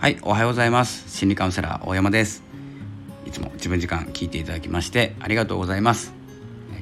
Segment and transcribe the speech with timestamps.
[0.00, 1.14] はいおはようございます。
[1.14, 2.42] 心理カウンセラー大山です。
[3.26, 6.14] いつも自分時間聞いていただきましてありがとうございます。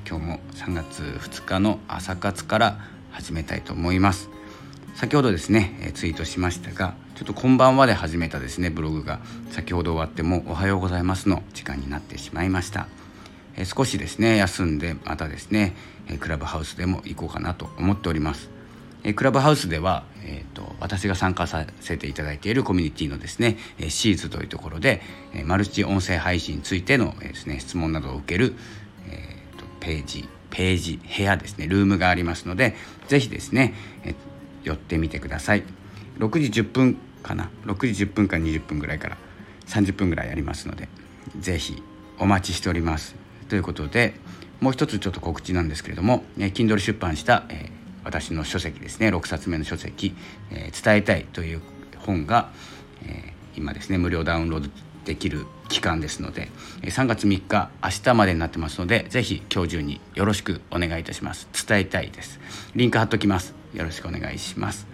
[0.09, 2.79] 今日も3月2日の朝活から
[3.11, 4.31] 始めたいと思います。
[4.95, 9.19] 先ほどですねツイートしましたがちょっとこんばんはで始めたですねブログが
[9.51, 12.87] 先ほど終わってもおはようございますの時間になってしまいました。
[13.65, 15.75] 少しですね休んでまたですね
[16.21, 18.49] クラブハウスでも行こうかなと思っております。
[19.05, 25.01] えクラブハウスでは、えーと、私が参加させていただいているコミュニティのですねえシーズというところで
[25.35, 28.55] えマルチ音声配信についてのですね質問などを受ける、
[29.09, 32.75] えーと、ページページ部屋ですねルームがありますので
[33.07, 34.15] 是非ですね、え
[34.65, 35.63] 寄ってみてください。
[36.19, 39.17] 6時10分かな？6時10分か20分ぐらいから
[39.67, 40.89] 30分ぐらいありますので
[41.39, 41.83] 是非
[42.19, 43.15] お待ちしております。
[43.49, 44.15] ということで
[44.61, 47.78] もう一つちょっと告知なんですけれども、え Kindle 出版した、えー
[48.09, 50.17] 私の書籍ですね6冊目の書籍
[50.51, 51.61] 「えー、伝えたい」という
[51.99, 52.51] 本が、
[53.03, 54.71] えー、今ですね無料ダウンロード
[55.05, 56.49] できる期間ですので
[56.83, 61.49] 3月3日明日までになってますので是非今日中によろしくお願いいたします。
[61.67, 62.41] 伝えたいです。
[62.75, 63.55] リンク貼っときます。
[63.75, 64.87] よろしくお願いします。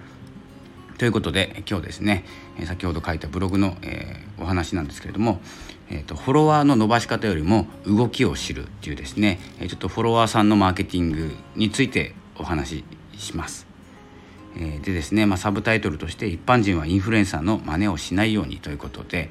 [0.98, 2.24] ということで今日ですね
[2.64, 5.40] 先ほど書いたブログの、えー、お話なんですけれども、
[5.88, 12.84] えーと、フォロワーの伸ばし方よりも動きを知るっていうですねちょっとフォロワーさんのマーケティングについてお話し
[13.18, 13.66] します。
[14.56, 19.30] えでですね、まあ、サブタイトルとして「一般人はインフルエンサーの真似をしないように」ということで、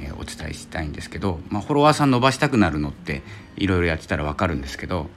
[0.00, 3.22] えお伝えしたいんですけど、まあ、フォロワーさん伸ばしたくなるのって
[3.56, 5.08] いろいろやってたら分かるんですけど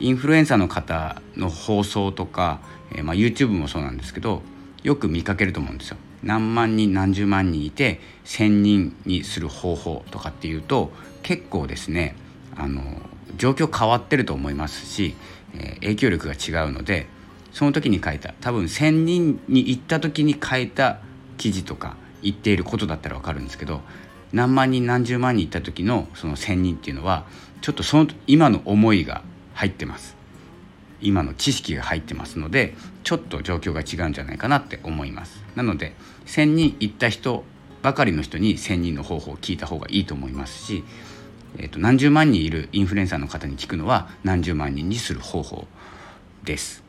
[0.00, 2.60] インフルエンサーの方の放送とか、
[2.94, 4.42] えまあ、YouTube もそうなんですけど
[4.82, 5.96] よく見かけると思うんですよ。
[6.22, 10.90] 何万人何十万人いて1,000人にする方法とかっていうと
[11.22, 12.16] 結構ですね
[12.56, 12.82] あの
[13.36, 15.14] 状況変わってると思いますし、
[15.54, 17.06] え影響力が違うので
[17.54, 18.34] その時に書いた。
[18.40, 20.98] 多分1,000人に行った時に書いた
[21.38, 23.80] 記事とか言っていることだったら分かるんですけど
[24.32, 27.24] 何万人何十万人行った時のその1,000人っていうのは
[27.60, 29.22] ちょっとその今の思いが
[29.54, 30.16] 入ってます。
[31.00, 35.44] 今の知識が入ってますのでちょっと状況が違うんじゃないかなって思います。
[35.54, 35.94] なので
[36.26, 37.44] 1,000人行った人
[37.82, 40.82] ばかりの人に1,000人の方法を聞いた方がいいと思いますし、
[41.58, 45.68] えー、と何十万人いるインフルエンサーの方に聞くのは何十万人にする方法
[46.42, 46.82] です。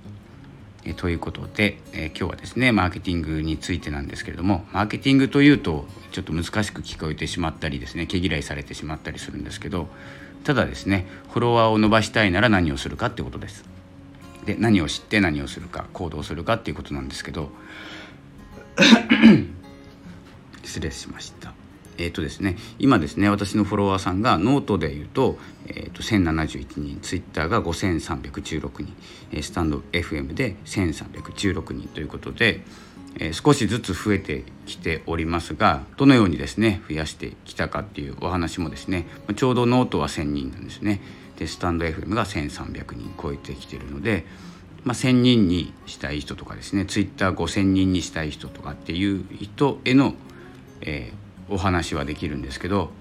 [0.85, 9.87] えということで、え今日はですねマーケティングについてなんですけれどもマーケティングというとちょっと難しく聞こえてしまったりですね毛嫌いされてしまったりするんですけど
[10.43, 13.65] ただですねフォロワーを伸ばしたいなら何をするかってことです。
[14.45, 17.49] で何を知って何をするか行動するかっていうことなんですけど
[20.63, 21.54] 失礼しました。
[21.97, 28.85] えーとですね、今ですね私のフォロワーさんがノートでいうと,、えーと、1071人ツイッターが5316
[29.31, 32.61] 人スタンド FM で1316人ということで、
[33.19, 41.01] えー、少しずつ増えてきておりますがどのようにですね増やしてきたかっていうお話もですねちょうどノートは1000人なんですね
[41.37, 44.25] でスタンド FM が1300人超えてきてるので。
[44.85, 50.13] まあ、1,000人にしたい人とかですねツイッター5,000人にしたい人とかっていう人への、
[50.81, 52.91] えー、お話はできるんですけど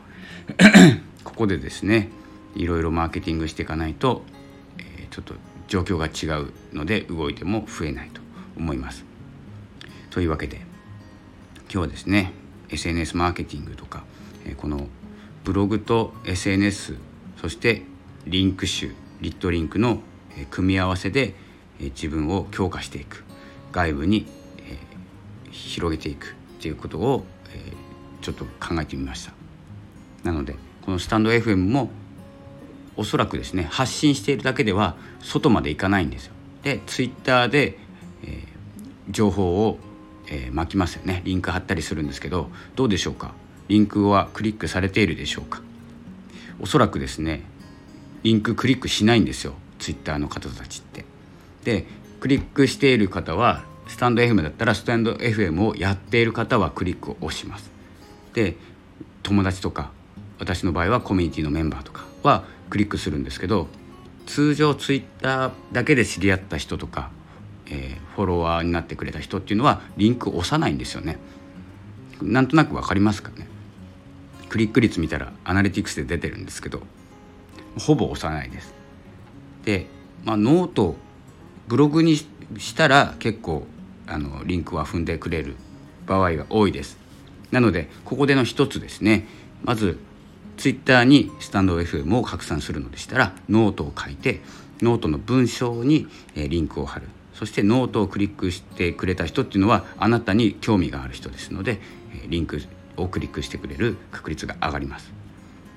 [1.24, 2.10] ここでですね
[2.54, 4.22] いろいろマーケティングしていかないと、
[4.78, 5.34] えー、ちょっと
[5.66, 8.20] 状況が違うので動いても増えないと
[8.56, 9.04] 思います。
[10.10, 10.58] というわけで
[11.62, 12.32] 今日はですね
[12.68, 14.04] SNS マーケティングとか、
[14.44, 14.86] えー、この
[15.42, 16.96] ブログと SNS
[17.40, 17.82] そして
[18.26, 20.00] リンク集リットリンクの
[20.50, 21.34] 組み合わせで
[21.80, 23.24] 自分を強化していく
[23.72, 24.26] 外部に
[25.50, 27.24] 広げていくっていうことを
[28.24, 29.32] ちょっと考えてみました。
[30.24, 31.90] なのでこのスタンド FM も
[32.96, 36.32] おそらくですね発信しているだけでは外まで行かないんですよ。
[36.62, 37.78] でツイッターで、
[38.22, 39.78] えー、情報を、
[40.28, 41.20] えー、巻きますよね。
[41.26, 43.34] リンク貼ったりするんですけどどうでしょうか？
[43.68, 45.60] リンクはクリックされているでしょうか？
[46.60, 47.42] おそらくですね
[48.22, 49.52] リンククリックしないんですよ。
[49.78, 51.04] ツイッターの方たちって。
[51.64, 51.84] で
[52.20, 57.73] クリックしている方はスタンド FM だったらスタンド FM をやっている方はクリックを押します。
[58.34, 58.56] で
[59.22, 59.90] 友達とか
[60.38, 63.68] 私の場合はコミュニティのメンバーとかはクリックするんですけど
[64.26, 67.10] 通常ツイッターだけで知り合った人とか、
[67.66, 71.18] えー、フォロワーになってくれた人っていうのはリンク押さないんですよね。
[72.22, 73.48] なんとなく分かりますかね
[74.48, 76.80] クリック率見たらアナリティクスで出てるんですけど
[77.78, 78.72] ほぼ押さないです。
[79.64, 79.86] で、
[80.24, 80.96] まあ、ノート
[81.66, 82.28] ブログにし
[82.76, 83.66] たら結構
[84.06, 85.56] あのリンクは踏んでくれる
[86.06, 87.03] 場合が多いです。
[87.54, 89.28] なのでここでの一つですね。
[89.62, 90.00] まず
[90.56, 94.40] ツイッターにスタンド FM を拡散するのでしたらノートを書いて
[94.82, 97.06] ノートの文章にリンクを貼る。
[97.32, 101.78] そしてノートをクリックしてくれた人っていうのはあなたに興味がある人ですので
[102.28, 102.60] リンク
[102.96, 105.12] をクリックしてくれる確率が上がります。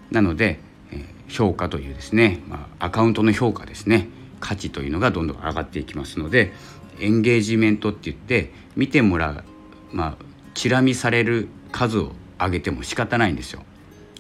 [0.09, 0.59] なので
[1.27, 4.09] 評価というですね、ま、アカウントの評価ですね。
[4.39, 6.53] 価値というのがどんどん上がっていきますので
[6.99, 9.43] エンゲージメントって言って見てもらう
[9.91, 10.27] まあ
[10.57, 13.63] チラ見される数を上げても仕方ないんですよ。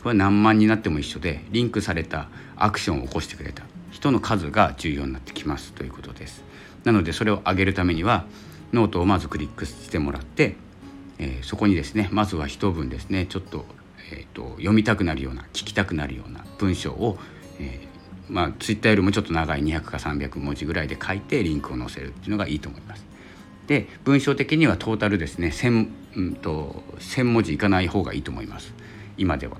[0.03, 3.63] これ何万になっても一緒でリンクされたアクションを起こしてくれた。
[3.91, 5.73] 人の数が重要になってきます。
[5.73, 6.43] ということです。
[6.83, 8.25] なのでそれを上げるためには
[8.73, 10.55] ノートをまずクリックしてもらって、
[11.19, 13.65] えー、そこにですねまずは一文ですねちょっと,、
[14.11, 17.17] えーと、読みたくなるような聞きたくなるような文章を、
[17.59, 23.06] えー、まあツイッターよりもちょっと長い200か300文字ぐらいで書いてリンクを載せるっていうのがいいと思います。
[23.67, 28.73] で文章的にはトータルですね 1000,、うんと、1000文字いかない方がいいと思います
[29.17, 29.57] 今では。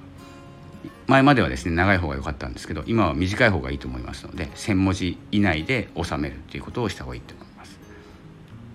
[1.07, 7.79] 前まではですね長い方が良かったんですけど今は短い方がいいと思いますので1,000文字以内で収めるということをした方がいいと思います。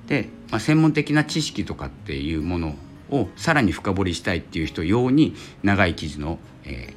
[0.07, 2.75] で、まあ、専門的な知識とかっていうもの
[3.11, 6.95] をさらに深掘りしたいっていう人用に長い記事の、え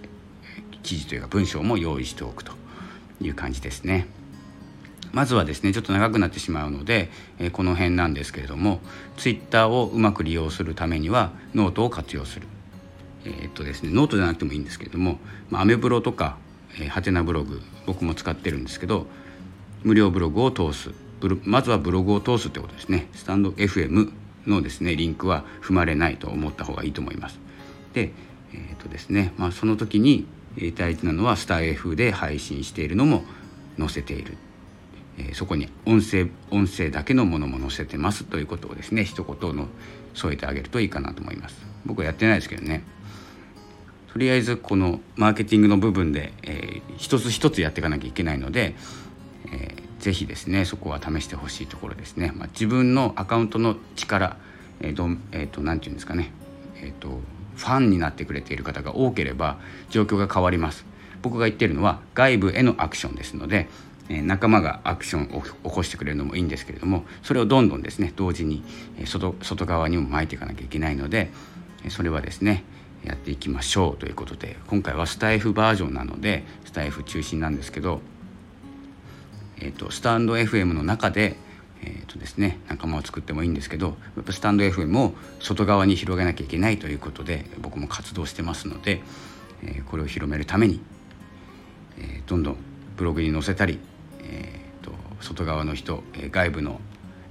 [0.71, 2.53] ー、記事というか文章も用意しておくと
[3.21, 4.07] いう感じですね。
[5.15, 7.09] まずはですねちょっと長くなってしまうので、
[7.39, 8.81] えー、この辺なんですけれども
[9.15, 12.47] ツイッターをうまく利用するためにはノートを活用する。
[13.23, 15.19] えー、っとですねノートじゃなくてもいいんですけれども、
[15.49, 16.35] まあ、アメブロとか、
[16.75, 19.07] えー、ハテナブログ僕も使ってるんですけど
[19.83, 20.91] 無料ブログを通す。
[21.43, 23.07] まずはブログを通すってことですね。
[23.13, 24.11] スタンド FM
[24.45, 27.39] のですねリンクは踏まれないと思った方がいいと思います。
[27.93, 28.11] で
[28.53, 30.27] えー、っとですねまあ、その時に
[30.75, 33.23] 大事なのはスター F で配信しているのも
[33.79, 34.37] 載せている、
[35.17, 39.67] えー、そこに音声音声だけのものも載せてますということをですね一言の
[40.13, 41.55] 添えてあげるといいかなと思います。
[41.85, 42.83] 僕はやってないですけどね。
[44.11, 48.75] とりあえずこのマーケティングの部分で、えー、一つ一つやっていかなきゃいけないので、
[49.51, 54.37] えー、ぜひですねそこは試してほしいところですね、まあ、自分のアカウントの力
[54.81, 56.31] えー、どえーと、ていうんですかね。
[56.81, 57.19] えっ、ー、と
[57.55, 59.57] ファンになってくれている方が多ければ
[59.89, 60.85] 状況が変わります。
[61.21, 63.67] 僕が言ってるのは外部へのアクションですので、
[64.09, 68.63] え、仲間がアクションを起こしてくれるのもいいんですけれどもそれをどんどんですね同時に
[69.05, 71.31] 外外側にも巻いていかなきゃいけないので
[71.89, 72.63] それはですね
[73.03, 78.01] やっていきましょうということで今回はスタイフバージョンなのでスタイフ中心なんですけど、
[79.57, 81.35] えーと、スタンド FM の中で、
[81.83, 89.01] えーとですね、仲間を作ってもいいんですけどやっぱスタンド FM を外側に広げなきゃいけないということで僕も活動してますので、
[89.63, 90.81] えー、これを広めるために、
[91.99, 92.57] えー、どんどん
[92.97, 93.79] ブログに載せたり、
[95.21, 96.79] 外側の人、えー、外部の、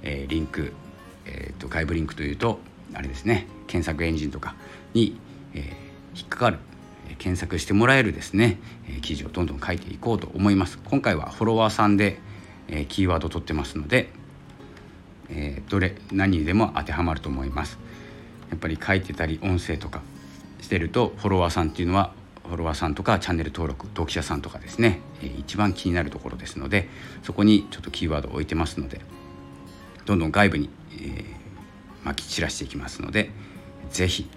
[0.03, 0.73] えー、リンク、
[1.25, 2.59] えーと外部リンクというと
[2.93, 4.55] あれですね検索エンジンとか
[4.93, 5.17] に
[5.55, 6.59] えー、引っかかる
[7.17, 8.59] 検索してもらえるですね、
[8.89, 10.79] え記事をどんどん書いていこうと思います。
[10.83, 12.19] 今回はフォロワーさんで、
[12.67, 14.09] えキーワードを取ってますので、
[15.29, 17.77] えどれ何にでも当てはまると思います。
[18.49, 20.01] やっぱり書いてたり音声とか
[20.61, 22.11] してるとフォロワーさんっていうのは
[22.47, 26.89] フォロワーさんとかチャンネル登録読者さんとかですね、え一番気になるところですので
[27.23, 29.01] そこにちょっとキーワードを置いてますので
[30.05, 31.25] どんどん外部に、えー、
[32.03, 33.31] まき散らしていきますので
[33.91, 34.29] 是非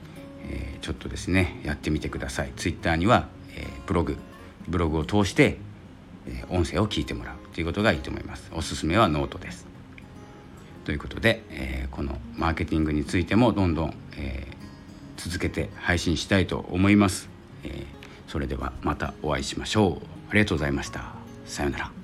[0.49, 2.53] えー、ちょっとですねやってみてください。
[2.57, 4.17] ツイッターには、え、ブログ
[4.69, 5.59] ブログを通して、
[6.27, 8.51] え、音声を聞いてもらうということがいいと思います。
[8.55, 9.67] おすすめはノートです。
[10.85, 14.47] ということで、えこのマーケティングについてもどんどん、え
[15.17, 17.29] 続けて配信したいと思います、
[17.65, 17.85] え
[18.29, 20.07] それではまたお会いしましょう。
[20.31, 21.15] ありがとうございました。
[21.47, 21.98] さようなら。